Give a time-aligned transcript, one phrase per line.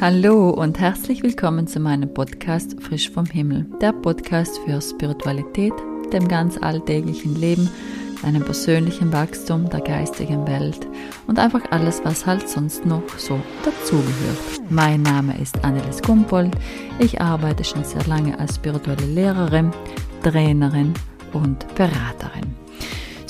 [0.00, 5.72] Hallo und herzlich willkommen zu meinem Podcast Frisch vom Himmel, der Podcast für Spiritualität,
[6.12, 7.70] dem ganz alltäglichen Leben,
[8.22, 10.86] deinem persönlichen Wachstum, der geistigen Welt
[11.26, 14.70] und einfach alles, was halt sonst noch so dazugehört.
[14.70, 16.54] Mein Name ist Annelis Gumpold.
[16.98, 19.70] Ich arbeite schon sehr lange als spirituelle Lehrerin,
[20.22, 20.92] Trainerin
[21.32, 22.59] und Beraterin.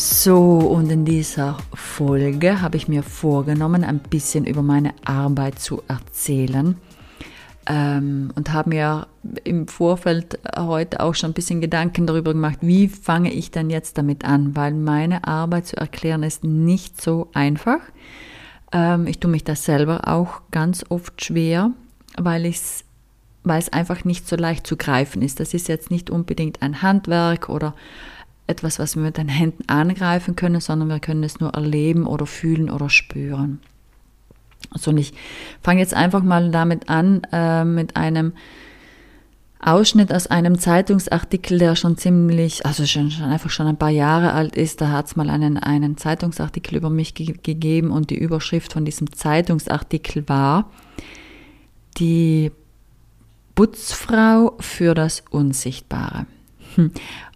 [0.02, 5.82] So, und in dieser Folge habe ich mir vorgenommen, ein bisschen über meine Arbeit zu
[5.88, 6.78] erzählen.
[7.66, 9.08] Ähm, und habe mir
[9.44, 13.98] im Vorfeld heute auch schon ein bisschen Gedanken darüber gemacht, wie fange ich denn jetzt
[13.98, 17.80] damit an, weil meine Arbeit zu erklären ist nicht so einfach.
[18.72, 21.72] Ähm, ich tue mich das selber auch ganz oft schwer,
[22.16, 22.58] weil ich
[23.42, 25.40] weil es einfach nicht so leicht zu greifen ist.
[25.40, 27.74] Das ist jetzt nicht unbedingt ein Handwerk oder
[28.50, 32.26] etwas, was wir mit den Händen angreifen können, sondern wir können es nur erleben oder
[32.26, 33.60] fühlen oder spüren.
[34.70, 35.14] Also und ich
[35.62, 38.32] fange jetzt einfach mal damit an, äh, mit einem
[39.62, 44.32] Ausschnitt aus einem Zeitungsartikel, der schon ziemlich, also schon, schon einfach schon ein paar Jahre
[44.32, 44.80] alt ist.
[44.80, 48.84] Da hat es mal einen, einen Zeitungsartikel über mich ge gegeben und die Überschrift von
[48.86, 50.70] diesem Zeitungsartikel war,
[51.98, 52.52] die
[53.54, 56.26] Putzfrau für das Unsichtbare.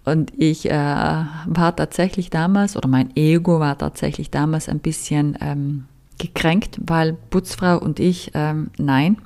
[0.05, 5.85] Und ich äh, war tatsächlich damals, oder mein Ego war tatsächlich damals ein bisschen ähm,
[6.19, 9.17] gekränkt, weil Putzfrau und ich, ähm, nein,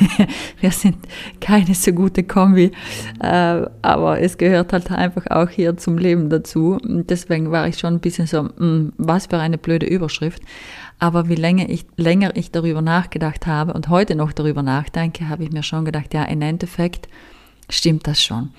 [0.60, 0.96] wir sind
[1.40, 2.72] keine so gute Kombi,
[3.20, 6.78] äh, aber es gehört halt einfach auch hier zum Leben dazu.
[6.82, 10.42] Und deswegen war ich schon ein bisschen so, mh, hm, was für eine blöde Überschrift.
[10.98, 15.44] Aber wie länger ich, länger ich darüber nachgedacht habe und heute noch darüber nachdenke, habe
[15.44, 17.08] ich mir schon gedacht, ja, im Endeffekt
[17.70, 18.50] stimmt das schon.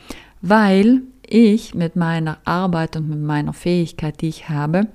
[0.42, 4.88] Weil ich mit meiner Arbeit und mit meiner Fähigkeit, die ich habe,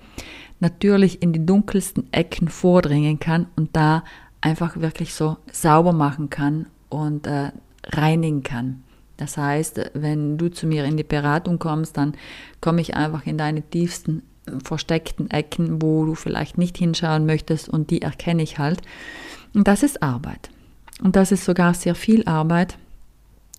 [0.61, 4.05] natürlich in die dunkelsten Ecken vordringen kann und da
[4.41, 7.51] einfach wirklich so sauber machen kann und äh,
[7.85, 8.83] reinigen kann.
[9.17, 12.15] Das heißt, wenn du zu mir in die Beratung kommst, dann
[12.61, 14.23] komme ich einfach in deine tiefsten
[14.63, 18.83] versteckten Ecken, wo du vielleicht nicht hinschauen möchtest und die erkenne ich halt.
[19.55, 20.51] Und das ist Arbeit.
[21.03, 22.79] Und das ist sogar sehr viel Arbeit,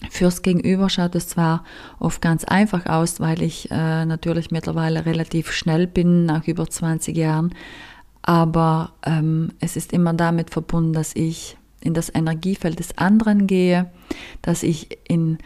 [0.10, 1.64] Fürs Gegenüber schaut es zwar
[2.00, 7.18] oft ganz einfach aus, weil ich äh, natürlich mittlerweile relativ schnell bin, nach über 20
[7.18, 7.54] Jahren,
[8.22, 13.90] aber ähm, es ist immer damit verbunden, dass ich in das Energiefeld des anderen gehe,
[14.42, 15.38] dass ich in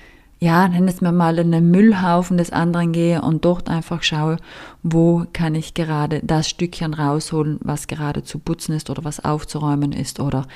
[0.44, 4.38] ja, nenn es mir mal einen Müllhaufen des anderen gehe und dort einfach schaue,
[4.82, 9.92] wo kann ich gerade das Stückchen rausholen, was gerade zu putzen ist oder was aufzuräumen
[9.92, 10.48] ist oder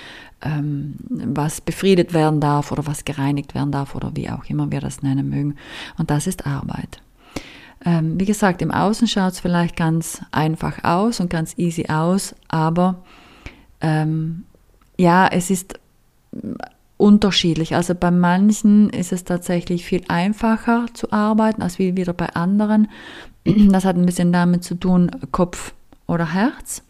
[0.42, 4.82] ähm, was befriedet werden darf oder was gereinigt werden darf oder wie auch immer wir
[4.82, 5.56] das nennen mögen.
[6.00, 7.00] Und das ist Arbeit.
[7.86, 12.34] Ähm, wie gesagt, im Außen schaut es vielleicht ganz einfach aus und ganz easy aus,
[12.48, 13.04] aber
[13.82, 14.46] ähm,
[14.98, 15.80] ja, es ist
[16.98, 17.76] unterschiedlich.
[17.76, 22.88] Also bei manchen ist es tatsächlich viel einfacher zu arbeiten als wie wieder bei anderen.
[23.46, 25.76] Das hat ein bisschen damit zu tun, Kopf
[26.08, 26.82] oder Herz.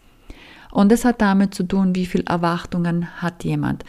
[0.70, 3.84] Und es hat damit zu tun, wie viel Erwartungen hat jemand.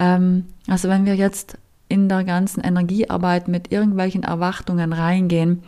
[0.00, 1.58] Ähm, also wenn wir jetzt
[1.88, 5.62] in der ganzen Energiearbeit mit irgendwelchen Erwartungen reingehen,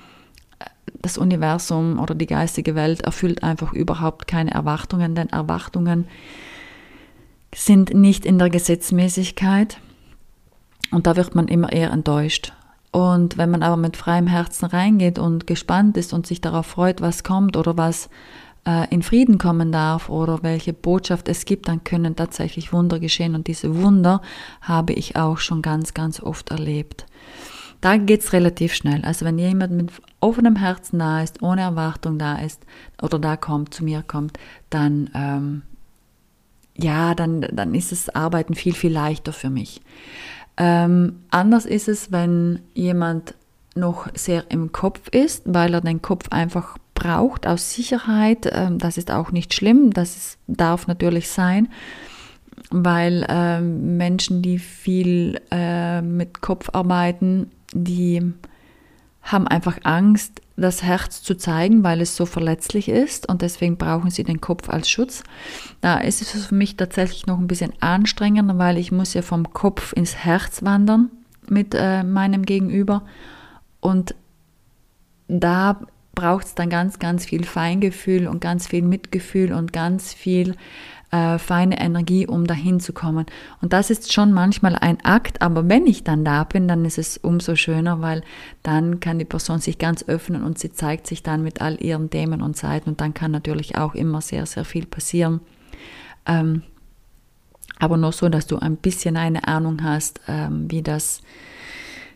[1.00, 6.06] das Universum oder die geistige Welt erfüllt einfach überhaupt keine Erwartungen, denn Erwartungen
[7.54, 9.78] sind nicht in der Gesetzmäßigkeit
[10.90, 12.52] und da wird man immer eher enttäuscht.
[12.92, 17.00] Und wenn man aber mit freiem Herzen reingeht und gespannt ist und sich darauf freut,
[17.00, 18.08] was kommt oder was
[18.66, 23.36] äh, in Frieden kommen darf oder welche Botschaft es gibt, dann können tatsächlich Wunder geschehen.
[23.36, 24.22] Und diese Wunder
[24.60, 27.06] habe ich auch schon ganz, ganz oft erlebt.
[27.80, 29.02] Da geht es relativ schnell.
[29.04, 32.60] Also wenn jemand mit offenem Herzen da ist, ohne Erwartung da ist
[33.00, 34.38] oder da kommt, zu mir kommt,
[34.68, 35.62] dann ähm,
[36.76, 39.80] ja, dann, dann ist das Arbeiten viel, viel leichter für mich.
[40.56, 43.34] Ähm, anders ist es, wenn jemand
[43.74, 48.50] noch sehr im Kopf ist, weil er den Kopf einfach braucht aus Sicherheit.
[48.52, 51.68] Ähm, das ist auch nicht schlimm, das ist, darf natürlich sein,
[52.70, 58.32] weil ähm, Menschen, die viel äh, mit Kopf arbeiten, die
[59.22, 64.10] haben einfach Angst, das Herz zu zeigen, weil es so verletzlich ist und deswegen brauchen
[64.10, 65.22] sie den Kopf als Schutz.
[65.80, 69.52] Da ist es für mich tatsächlich noch ein bisschen anstrengender, weil ich muss ja vom
[69.52, 71.10] Kopf ins Herz wandern
[71.48, 73.02] mit äh, meinem Gegenüber
[73.80, 74.14] und
[75.28, 75.80] da
[76.14, 80.54] braucht es dann ganz, ganz viel Feingefühl und ganz viel Mitgefühl und ganz viel
[81.10, 83.26] äh, feine Energie, um dahin zu kommen.
[83.60, 86.98] Und das ist schon manchmal ein Akt, aber wenn ich dann da bin, dann ist
[86.98, 88.22] es umso schöner, weil
[88.62, 92.10] dann kann die Person sich ganz öffnen und sie zeigt sich dann mit all ihren
[92.10, 95.40] Themen und Seiten und dann kann natürlich auch immer sehr, sehr viel passieren.
[96.26, 96.62] Ähm,
[97.78, 101.22] aber nur so, dass du ein bisschen eine Ahnung hast, ähm, wie das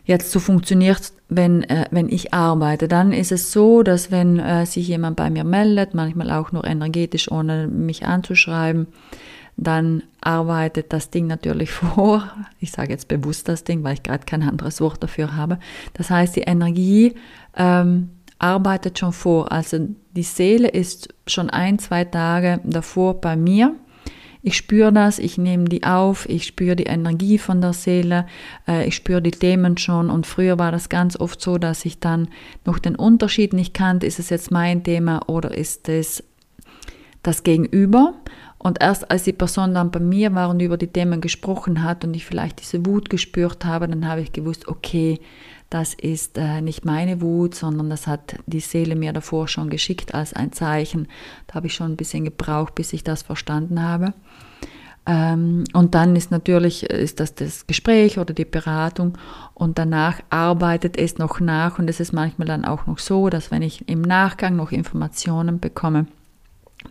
[0.05, 2.87] jetzt so funktioniert, wenn, äh, wenn ich arbeite.
[2.87, 6.63] Dann ist es so, dass wenn äh, sich jemand bei mir meldet, manchmal auch nur
[6.63, 8.87] energetisch, ohne mich anzuschreiben,
[9.57, 12.23] dann arbeitet das Ding natürlich vor.
[12.59, 15.59] Ich sage jetzt bewusst das Ding, weil ich gerade kein anderes Wort dafür habe.
[15.93, 17.15] Das heißt, die Energie
[17.55, 19.51] ähm, arbeitet schon vor.
[19.51, 23.75] Also die Seele ist schon ein, zwei Tage davor bei mir
[24.45, 28.27] ich spüre das, ich nehme die auf, ich spüre die Energie von der Seele,
[28.67, 31.99] äh, ich spüre die Themen schon und früher war das ganz oft so, dass ich
[31.99, 32.27] dann
[32.63, 36.23] noch den Unterschied nicht kannte, ist es jetzt mein Thema oder ist es
[37.23, 38.13] das Gegenüber.
[38.65, 42.03] Und erst als die Person dann bei mir war und über die Themen gesprochen hat
[42.03, 45.19] und ich vielleicht diese Wut gespürt habe, dann habe ich gewusst, okay,
[45.69, 50.15] das ist äh, nicht meine Wut, sondern das hat die Seele mir davor schon geschickt
[50.15, 51.07] als ein Zeichen.
[51.45, 54.15] Da habe ich schon ein bisschen gebraucht, bis ich das verstanden habe.
[55.05, 59.15] Ähm, und dann ist natürlich äh, ist das das Gespräch oder die Beratung
[59.53, 63.51] und danach arbeitet es noch nach und es ist manchmal dann auch noch so, dass
[63.51, 66.07] wenn ich im Nachgang noch Informationen bekomme,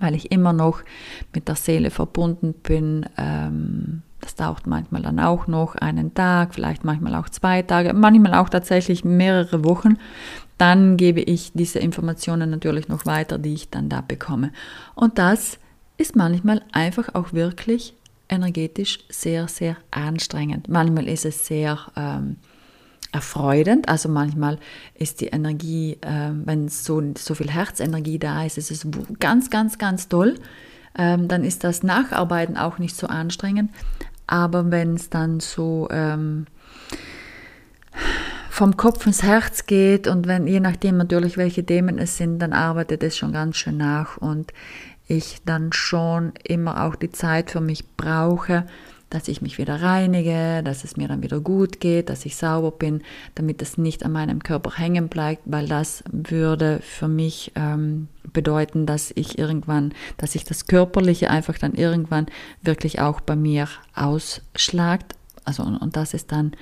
[0.01, 0.83] weil ich immer noch
[1.35, 6.83] mit der Seele verbunden bin, ähm, das dauert manchmal dann auch noch einen Tag, vielleicht
[6.83, 9.99] manchmal auch zwei Tage, manchmal auch tatsächlich mehrere Wochen.
[10.57, 14.51] Dann gebe ich diese Informationen natürlich noch weiter, die ich dann da bekomme.
[14.95, 15.59] Und das
[15.99, 17.95] ist manchmal einfach auch wirklich
[18.29, 20.69] energetisch sehr, sehr anstrengend.
[20.69, 22.37] Manchmal ist es sehr ähm,
[23.15, 24.59] erfreudend, also manchmal
[24.95, 28.87] ist die Energie, äh, wenn so, so viel Herzenergie da ist, ist es
[29.21, 30.35] ganz, ganz, ganz toll.
[30.97, 33.71] Ähm, dann ist das Nacharbeiten auch nicht so anstrengend.
[34.27, 36.47] Aber wenn es dann so ähm,
[38.51, 42.53] vom Kopf ins Herz geht und wenn, je nachdem natürlich, welche Themen es sind, dann
[42.53, 44.53] arbeitet es schon ganz schön nach und
[45.07, 48.67] ich dann schon immer auch die Zeit für mich brauche,
[49.11, 52.73] dass ich mich wieder reinige, dass es mir dann wieder gut geht, dass ich sauber
[52.73, 53.03] bin,
[53.35, 58.87] damit es nicht an meinem Körper hängen bleibt, weil das würde für mich ähm, bedeuten,
[58.87, 62.27] dass ich irgendwann, dass sich das Körperliche einfach dann irgendwann
[62.63, 65.15] wirklich auch bei mir ausschlagt.
[65.45, 66.53] Also und, und das ist dann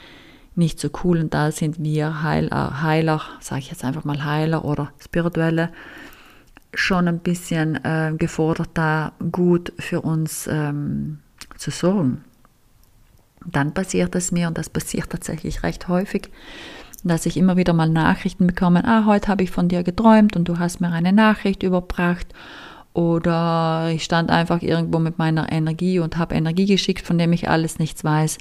[0.55, 4.67] nicht so cool und da sind wir Heiler, Heiler sage ich jetzt einfach mal Heiler
[4.67, 5.71] oder Spirituelle,
[6.75, 11.21] schon ein bisschen äh, gefordert, da gut für uns ähm,
[11.57, 12.25] zu sorgen
[13.47, 16.31] dann passiert es mir, und das passiert tatsächlich recht häufig,
[17.05, 20.49] dass ich immer wieder mal Nachrichten bekomme, ah, heute habe ich von dir geträumt und
[20.49, 22.29] du hast mir eine Nachricht überbracht.
[22.95, 27.49] Oder ich stand einfach irgendwo mit meiner Energie und habe Energie geschickt, von dem ich
[27.49, 28.39] alles nichts weiß.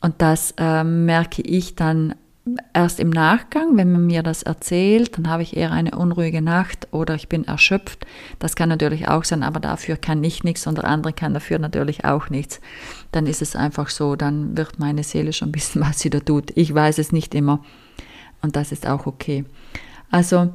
[0.00, 2.14] Und das äh, merke ich dann
[2.72, 6.88] erst im Nachgang, wenn man mir das erzählt, dann habe ich eher eine unruhige Nacht
[6.90, 8.06] oder ich bin erschöpft.
[8.38, 11.58] Das kann natürlich auch sein, aber dafür kann ich nichts und der andere kann dafür
[11.58, 12.60] natürlich auch nichts.
[13.12, 16.50] Dann ist es einfach so, dann wird meine Seele schon wissen, was sie da tut.
[16.54, 17.64] Ich weiß es nicht immer
[18.42, 19.44] und das ist auch okay.
[20.10, 20.52] Also,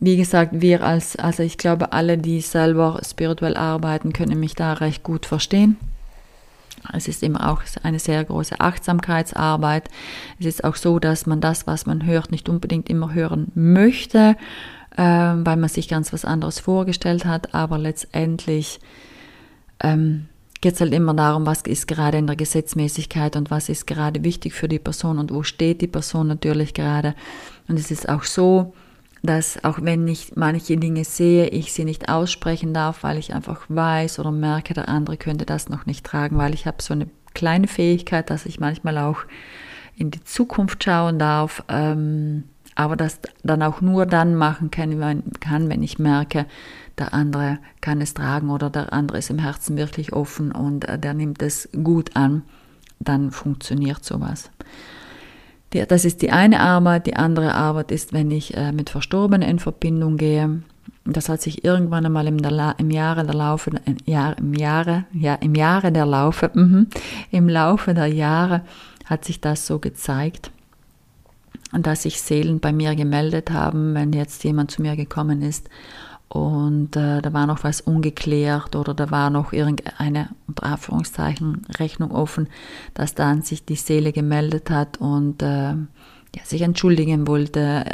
[0.00, 4.74] wie gesagt, wir als, also ich glaube, alle, die selber spirituell arbeiten, können mich da
[4.74, 5.76] recht gut verstehen.
[6.92, 9.88] Es ist immer auch eine sehr große Achtsamkeitsarbeit.
[10.38, 14.36] Es ist auch so, dass man das, was man hört, nicht unbedingt immer hören möchte,
[14.96, 17.54] äh, weil man sich ganz was anderes vorgestellt hat.
[17.54, 18.80] Aber letztendlich
[19.80, 20.26] ähm,
[20.60, 24.24] geht es halt immer darum, was ist gerade in der Gesetzmäßigkeit und was ist gerade
[24.24, 27.14] wichtig für die Person und wo steht die Person natürlich gerade.
[27.68, 28.74] Und es ist auch so,
[29.22, 33.62] dass auch wenn ich manche Dinge sehe, ich sie nicht aussprechen darf, weil ich einfach
[33.68, 37.08] weiß oder merke, der andere könnte das noch nicht tragen, weil ich habe so eine
[37.34, 39.18] kleine Fähigkeit, dass ich manchmal auch
[39.96, 42.44] in die Zukunft schauen darf, ähm,
[42.74, 46.46] aber das dann auch nur dann machen kann, kann, wenn ich merke,
[46.96, 50.98] der andere kann es tragen oder der andere ist im Herzen wirklich offen und äh,
[50.98, 52.42] der nimmt es gut an,
[53.00, 54.50] dann funktioniert sowas.
[55.70, 57.06] Das ist die eine Arbeit.
[57.06, 60.62] Die andere Arbeit ist, wenn ich äh, mit Verstorbenen in Verbindung gehe.
[61.04, 65.04] Das hat sich irgendwann einmal im, der, im Jahre der Laufe, äh, Jahr, im Jahre,
[65.12, 66.86] ja, im Jahre der Laufe, mh,
[67.30, 68.62] im Laufe der Jahre
[69.04, 70.50] hat sich das so gezeigt,
[71.72, 75.68] dass sich Seelen bei mir gemeldet haben, wenn jetzt jemand zu mir gekommen ist
[76.28, 82.10] und äh, da war noch was ungeklärt oder da war noch irgendeine, unter Anführungszeichen, Rechnung
[82.10, 82.48] offen,
[82.92, 85.74] dass dann sich die Seele gemeldet hat und äh,
[86.36, 87.84] ja, sich entschuldigen wollte.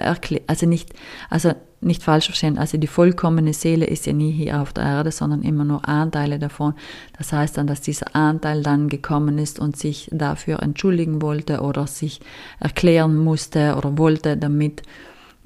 [0.49, 0.93] Also nicht,
[1.31, 5.13] also nicht falsch verstehen, also die vollkommene Seele ist ja nie hier auf der Erde,
[5.13, 6.75] sondern immer nur Anteile davon.
[7.17, 11.87] Das heißt dann, dass dieser Anteil dann gekommen ist und sich dafür entschuldigen wollte oder
[11.87, 12.21] sich
[12.59, 14.83] erklären musste oder wollte, damit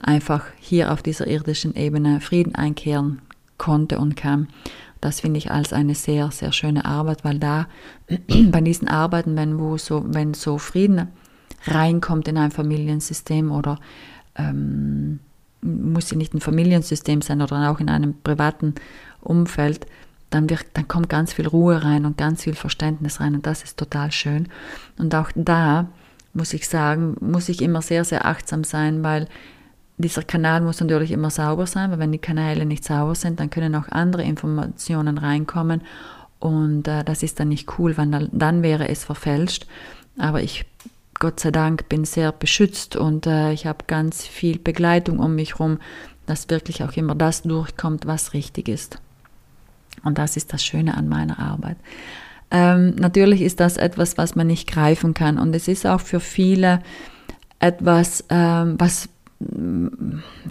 [0.00, 3.20] einfach hier auf dieser irdischen Ebene Frieden einkehren
[3.56, 4.48] konnte und kam.
[5.00, 7.66] das finde ich als eine sehr, sehr schöne Arbeit, weil da
[8.50, 11.08] bei diesen Arbeiten, wenn, wo so, wenn so Frieden
[11.66, 13.78] reinkommt in ein Familiensystem oder
[14.36, 15.20] ähm,
[15.60, 18.74] muss ja nicht ein Familiensystem sein oder auch in einem privaten
[19.20, 19.86] Umfeld,
[20.30, 23.64] dann, wird, dann kommt ganz viel Ruhe rein und ganz viel Verständnis rein und das
[23.64, 24.48] ist total schön.
[24.98, 25.88] Und auch da
[26.32, 29.28] muss ich sagen, muss ich immer sehr, sehr achtsam sein, weil
[29.98, 33.50] dieser Kanal muss natürlich immer sauber sein, weil wenn die Kanäle nicht sauber sind, dann
[33.50, 35.82] können auch andere Informationen reinkommen
[36.38, 39.66] und äh, das ist dann nicht cool, weil dann, dann wäre es verfälscht.
[40.18, 40.64] Aber ich,
[41.18, 45.54] Gott sei Dank, bin sehr beschützt und äh, ich habe ganz viel Begleitung um mich
[45.54, 45.78] herum,
[46.26, 48.98] dass wirklich auch immer das durchkommt, was richtig ist.
[50.04, 51.76] Und das ist das Schöne an meiner Arbeit.
[52.50, 56.20] Ähm, natürlich ist das etwas, was man nicht greifen kann und es ist auch für
[56.20, 56.80] viele
[57.58, 59.08] etwas, ähm, was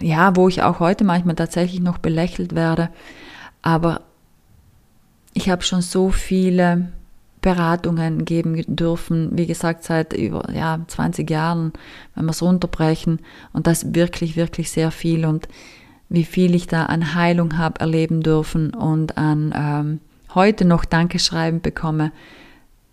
[0.00, 2.88] ja, wo ich auch heute manchmal tatsächlich noch belächelt werde.
[3.62, 4.02] Aber
[5.34, 6.92] ich habe schon so viele
[7.40, 11.72] Beratungen geben dürfen, wie gesagt, seit über ja, 20 Jahren,
[12.14, 13.20] wenn wir es runterbrechen.
[13.52, 15.24] Und das wirklich, wirklich sehr viel.
[15.24, 15.48] Und
[16.08, 20.00] wie viel ich da an Heilung habe erleben dürfen und an ähm,
[20.34, 22.12] heute noch Dankeschreiben bekomme,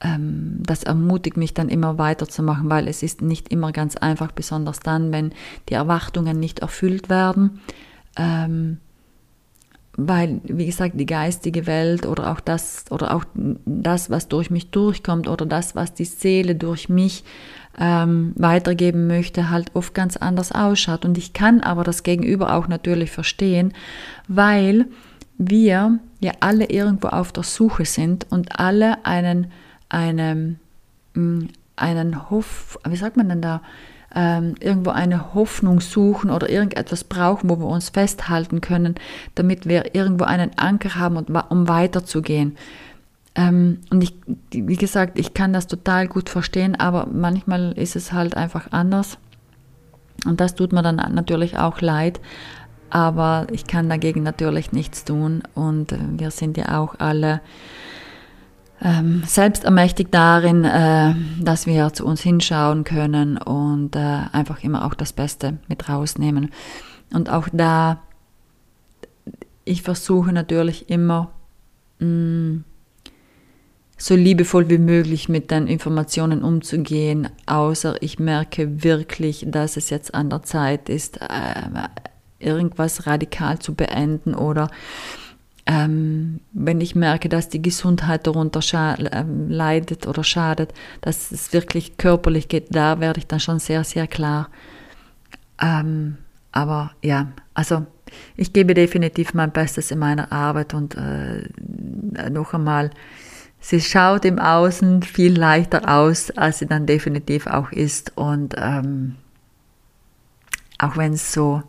[0.02, 4.80] ähm, das ermutigt mich dann immer weiterzumachen, weil es ist nicht immer ganz einfach, besonders
[4.80, 5.34] dann, wenn
[5.70, 7.62] die Erwartungen nicht erfüllt werden.
[8.18, 8.78] Ähm,
[9.98, 14.72] weil, wie gesagt, die geistige Welt oder auch das, oder auch das, was durch mich
[14.72, 17.24] durchkommt oder das, was die Seele durch mich
[17.80, 21.06] ähm, weitergeben möchte, halt oft ganz anders ausschaut.
[21.06, 23.74] Und ich kann aber das Gegenüber auch natürlich verstehen,
[24.28, 24.86] weil
[25.38, 29.48] wir ja alle irgendwo auf der Suche sind und alle einen
[29.96, 30.58] eine,
[31.14, 31.48] mm,
[31.78, 33.62] einen Hoff, wie sagt man denn da,
[34.14, 38.96] ähm, irgendwo eine Hoffnung suchen oder irgendetwas brauchen, wo wir uns festhalten können,
[39.36, 42.58] damit wir irgendwo einen Anker haben, um weiterzugehen.
[43.36, 44.16] Ähm, und ich,
[44.52, 49.18] wie gesagt, ich kann das total gut verstehen, aber manchmal ist es halt einfach anders.
[50.26, 52.22] Und das tut mir dann natürlich auch leid.
[52.90, 55.44] Aber ich kann dagegen natürlich nichts tun.
[55.54, 57.42] Und äh, wir sind ja auch alle
[58.86, 64.86] ähm, selbst ermächtigt darin, äh, dass wir zu uns hinschauen können und äh, einfach immer
[64.86, 66.52] auch das Beste mit rausnehmen.
[67.12, 68.04] Und auch da,
[69.64, 71.32] ich versuche natürlich immer
[71.98, 72.58] mm,
[73.98, 80.14] so liebevoll wie möglich mit den Informationen umzugehen, außer ich merke wirklich, dass es jetzt
[80.14, 81.88] an der Zeit ist, äh,
[82.38, 84.70] irgendwas radikal zu beenden oder
[85.68, 88.62] ähm, wenn ich merke, dass die Gesundheit darunter
[89.12, 93.84] ähm, leidet oder schadet, dass es wirklich körperlich geht, da werde ich dann schon sehr,
[93.84, 94.50] sehr klar.
[95.60, 96.18] Ähm,
[96.52, 97.86] aber ja, also
[98.36, 101.50] ich gebe definitiv mein Bestes in meiner Arbeit und äh,
[102.30, 102.92] noch einmal,
[103.60, 108.16] sie schaut im Außen viel leichter aus, als sie dann definitiv auch ist.
[108.16, 109.16] Und ähm,
[110.78, 111.64] auch wenn es so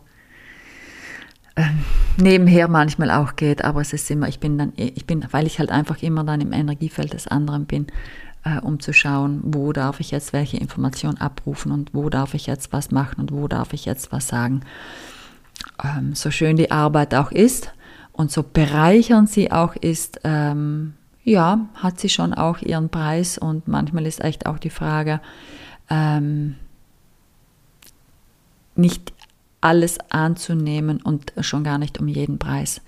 [2.17, 5.59] nebenher manchmal auch geht, aber es ist immer, ich bin dann, ich bin, weil ich
[5.59, 7.87] halt einfach immer dann im Energiefeld des anderen bin,
[8.45, 12.47] äh, um zu schauen, wo darf ich jetzt welche Information abrufen und wo darf ich
[12.47, 14.63] jetzt was machen und wo darf ich jetzt was sagen.
[15.83, 17.73] Ähm, so schön die Arbeit auch ist
[18.13, 20.95] und so bereichernd sie auch ist, ähm,
[21.25, 25.21] ja, hat sie schon auch ihren Preis und manchmal ist echt auch die Frage,
[25.91, 26.57] ähm,
[28.77, 29.13] nicht
[29.61, 32.81] alles anzunehmen und schon gar nicht um jeden Preis.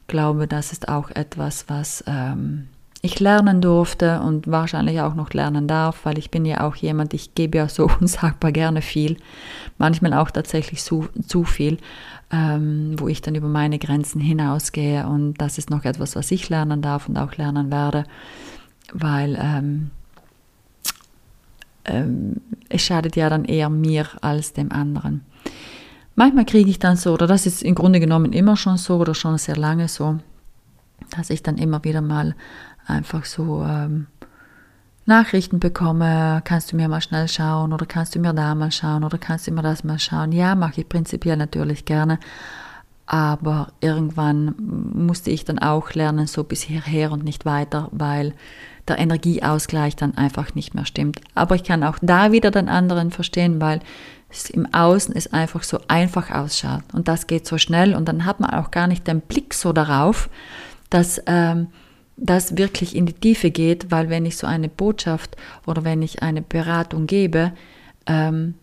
[0.00, 2.68] Ich glaube, das ist auch etwas, was ähm,
[3.04, 7.12] ich lernen durfte und wahrscheinlich auch noch lernen darf, weil ich bin ja auch jemand,
[7.14, 9.16] ich gebe ja so unsagbar gerne viel,
[9.76, 11.78] manchmal auch tatsächlich zu, zu viel,
[12.30, 16.48] ähm, wo ich dann über meine Grenzen hinausgehe und das ist noch etwas, was ich
[16.48, 18.04] lernen darf und auch lernen werde,
[18.92, 19.90] weil ähm,
[21.84, 25.22] ähm, es schadet ja dann eher mir als dem anderen.
[26.14, 29.14] Manchmal kriege ich dann so, oder das ist im Grunde genommen immer schon so oder
[29.14, 30.18] schon sehr lange so,
[31.16, 32.34] dass ich dann immer wieder mal
[32.86, 34.06] einfach so ähm,
[35.06, 39.04] Nachrichten bekomme, kannst du mir mal schnell schauen oder kannst du mir da mal schauen
[39.04, 40.32] oder kannst du mir das mal schauen.
[40.32, 42.18] Ja, mache ich prinzipiell natürlich gerne,
[43.06, 48.34] aber irgendwann musste ich dann auch lernen, so bis hierher und nicht weiter, weil
[48.88, 51.20] der Energieausgleich dann einfach nicht mehr stimmt.
[51.34, 53.80] Aber ich kann auch da wieder den anderen verstehen, weil
[54.30, 56.82] es im Außen es einfach so einfach ausschaut.
[56.92, 59.72] Und das geht so schnell und dann hat man auch gar nicht den Blick so
[59.72, 60.30] darauf,
[60.90, 61.68] dass ähm,
[62.16, 66.22] das wirklich in die Tiefe geht, weil wenn ich so eine Botschaft oder wenn ich
[66.22, 67.52] eine Beratung gebe,
[68.06, 68.54] ähm,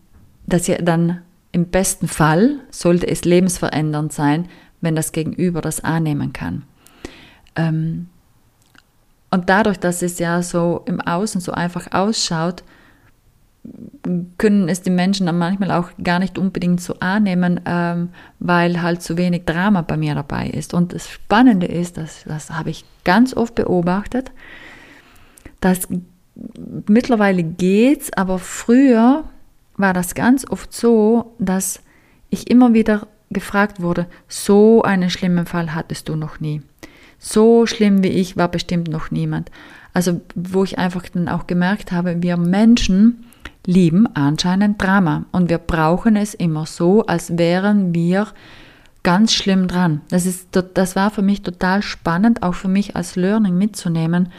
[0.46, 4.48] dass ja dann im besten Fall sollte es lebensverändernd sein,
[4.82, 6.64] wenn das Gegenüber das annehmen kann.
[7.56, 8.08] Ähm,
[9.32, 12.64] und dadurch, dass es ja so im Außen so einfach ausschaut,
[14.38, 19.02] können es die Menschen dann manchmal auch gar nicht unbedingt so annehmen, ähm, weil halt
[19.02, 20.74] zu wenig Drama bei mir dabei ist.
[20.74, 24.32] Und das Spannende ist, dass, das habe ich ganz oft beobachtet,
[25.60, 25.88] dass
[26.88, 29.26] mittlerweile geht's, aber früher
[29.80, 31.82] war das ganz oft so, dass
[32.30, 36.62] ich immer wieder gefragt wurde, so einen schlimmen Fall hattest du noch nie.
[37.18, 39.52] So schlimm wie ich war bestimmt noch niemand.
[39.94, 43.26] Also wo ich einfach dann auch gemerkt habe, wir Menschen
[43.66, 48.28] lieben anscheinend Drama und wir brauchen es immer so, als wären wir
[49.04, 50.02] ganz schlimm dran.
[50.10, 54.32] Das, ist, das war für mich total spannend, auch für mich als Learning mitzunehmen,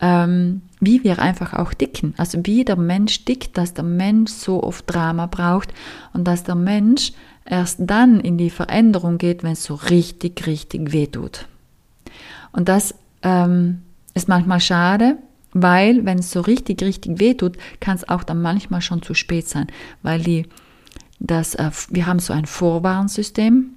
[0.00, 2.14] ähm, wie wir einfach auch dicken.
[2.16, 5.72] Also wie der Mensch dickt, dass der Mensch so oft Drama braucht
[6.12, 7.12] und dass der Mensch
[7.44, 11.46] erst dann in die Veränderung geht, wenn es so richtig, richtig weh tut.
[12.52, 13.82] Und das ähm,
[14.14, 15.18] ist manchmal schade,
[15.52, 19.14] weil wenn es so richtig, richtig weh tut, kann es auch dann manchmal schon zu
[19.14, 19.66] spät sein,
[20.02, 20.46] weil die,
[21.18, 23.74] das, äh, wir haben so ein Vorwarnsystem,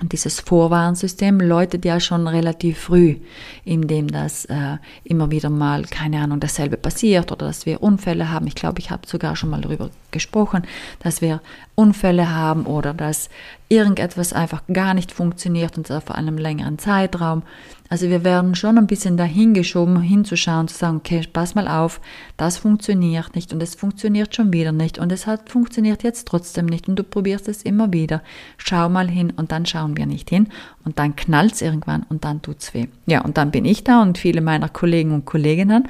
[0.00, 3.16] und dieses Vorwarnsystem läutet ja schon relativ früh,
[3.64, 8.46] indem das äh, immer wieder mal, keine Ahnung, dasselbe passiert oder dass wir Unfälle haben.
[8.46, 10.64] Ich glaube, ich habe sogar schon mal darüber gesprochen,
[11.00, 11.40] dass wir
[11.74, 13.30] Unfälle haben oder dass
[13.68, 17.42] irgendetwas einfach gar nicht funktioniert und zwar vor einem längeren Zeitraum.
[17.88, 22.00] Also wir werden schon ein bisschen dahin geschoben, hinzuschauen, zu sagen, okay, pass mal auf,
[22.36, 26.66] das funktioniert nicht und es funktioniert schon wieder nicht und es hat funktioniert jetzt trotzdem
[26.66, 28.22] nicht und du probierst es immer wieder.
[28.56, 30.48] Schau mal hin und dann schauen wir nicht hin
[30.84, 32.86] und dann knallt es irgendwann und dann tut's weh.
[33.06, 35.88] Ja, und dann bin ich da und viele meiner Kollegen und Kolleginnen.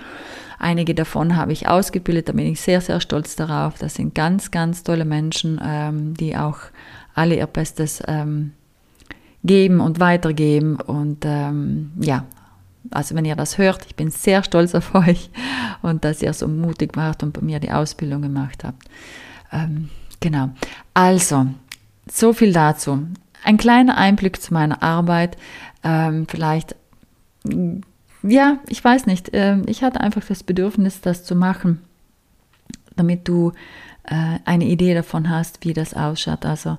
[0.59, 3.79] Einige davon habe ich ausgebildet, da bin ich sehr, sehr stolz darauf.
[3.79, 6.59] Das sind ganz, ganz tolle Menschen, ähm, die auch
[7.17, 8.53] alle ihr Bestes ähm,
[9.43, 10.77] geben und weitergeben.
[10.77, 12.25] Und ähm, ja,
[12.91, 15.31] also wenn ihr das hört, ich bin sehr stolz auf euch
[15.83, 18.85] und dass ihr so mutig wart und bei mir die Ausbildung gemacht habt.
[19.53, 19.89] Ähm,
[20.21, 20.51] genau.
[20.95, 21.47] Also,
[22.11, 23.07] so viel dazu.
[23.43, 25.37] Ein kleiner Einblick zu meiner Arbeit.
[25.83, 26.77] Ähm, vielleicht,
[28.23, 29.33] ja, ich weiß nicht.
[29.35, 31.81] Äh, ich hatte einfach das Bedürfnis, das zu machen,
[32.97, 33.53] damit du
[34.07, 36.45] äh, eine Idee davon hast, wie das ausschaut.
[36.45, 36.79] Also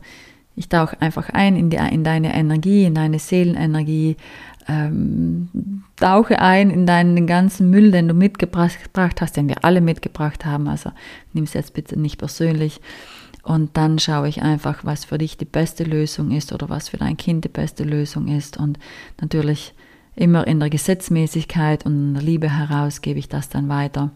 [0.56, 4.18] ich tauche einfach ein in, die, in deine Energie, in deine Seelenenergie,
[4.68, 10.46] ähm, tauche ein in deinen ganzen Müll, den du mitgebracht hast, den wir alle mitgebracht
[10.46, 10.68] haben.
[10.68, 10.92] Also
[11.34, 12.82] nimm es jetzt bitte nicht persönlich.
[13.44, 16.98] Und dann schaue ich einfach, was für dich die beste Lösung ist oder was für
[16.98, 18.58] dein Kind die beste Lösung ist.
[18.58, 18.78] Und
[19.22, 19.74] natürlich
[20.16, 24.12] immer in der Gesetzmäßigkeit und in der Liebe heraus gebe ich das dann weiter.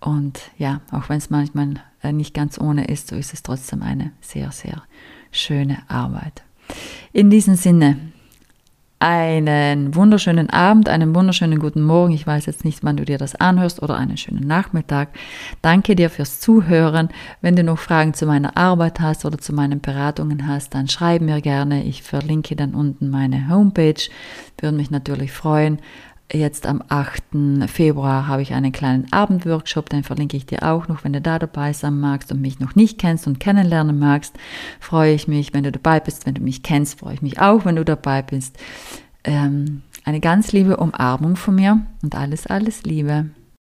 [0.00, 1.74] Und ja, auch wenn es manchmal
[2.12, 4.82] nicht ganz ohne ist, so ist es trotzdem eine sehr, sehr
[5.30, 6.42] schöne Arbeit.
[7.12, 7.96] In diesem Sinne,
[9.04, 12.14] einen wunderschönen Abend, einen wunderschönen guten Morgen.
[12.14, 15.10] Ich weiß jetzt nicht, wann du dir das anhörst oder einen schönen Nachmittag.
[15.60, 17.10] Danke dir fürs Zuhören.
[17.42, 21.20] Wenn du noch Fragen zu meiner Arbeit hast oder zu meinen Beratungen hast, dann schreib
[21.20, 21.84] mir gerne.
[21.84, 24.08] Ich verlinke dann unten meine Homepage.
[24.58, 25.80] Würde mich natürlich freuen.
[26.32, 27.22] Jetzt am 8.
[27.66, 31.38] Februar habe ich einen kleinen Abendworkshop, den verlinke ich dir auch noch, wenn du da
[31.38, 34.34] dabei sein magst und mich noch nicht kennst und kennenlernen magst,
[34.80, 36.24] freue ich mich, wenn du dabei bist.
[36.26, 38.56] Wenn du mich kennst, freue ich mich auch, wenn du dabei bist.
[39.22, 43.26] Ähm, eine ganz liebe Umarmung von mir und alles, alles Liebe.